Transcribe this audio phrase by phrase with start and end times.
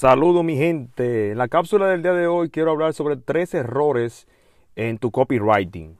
[0.00, 1.32] Saludo mi gente.
[1.32, 4.26] En la cápsula del día de hoy quiero hablar sobre tres errores
[4.74, 5.98] en tu copywriting.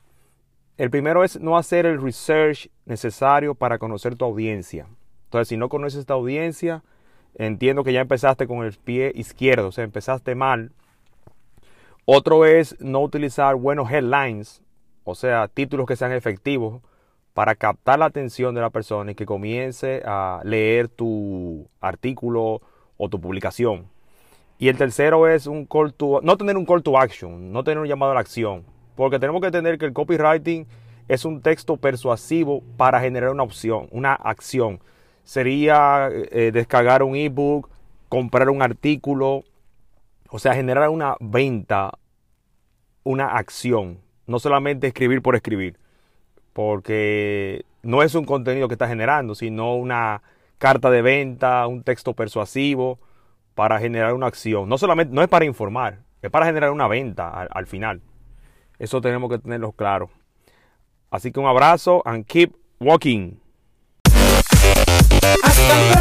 [0.79, 4.87] El primero es no hacer el research necesario para conocer tu audiencia.
[5.25, 6.83] Entonces, si no conoces esta audiencia,
[7.35, 10.73] entiendo que ya empezaste con el pie izquierdo, o sea, empezaste mal.
[12.07, 14.63] Otro es no utilizar buenos headlines,
[15.05, 16.81] o sea, títulos que sean efectivos
[17.35, 22.63] para captar la atención de la persona y que comience a leer tu artículo
[23.03, 23.89] o tu publicación.
[24.61, 27.79] Y el tercero es un call to, no tener un call to action, no tener
[27.79, 28.63] un llamado a la acción,
[28.95, 30.67] porque tenemos que entender que el copywriting
[31.09, 34.81] es un texto persuasivo para generar una opción, una acción.
[35.25, 37.71] Sería eh, descargar un ebook,
[38.11, 39.45] comprar un artículo,
[40.29, 41.93] o sea, generar una venta,
[43.03, 45.79] una acción, no solamente escribir por escribir,
[46.53, 50.21] porque no es un contenido que está generando, sino una
[50.59, 52.99] carta de venta, un texto persuasivo
[53.55, 54.69] para generar una acción.
[54.69, 58.01] No solamente, no es para informar, es para generar una venta al, final.
[58.79, 60.11] Eso tenemos que tenerlo claro.
[61.11, 63.39] Así que un abrazo and keep walking.
[65.43, 66.00] Hasta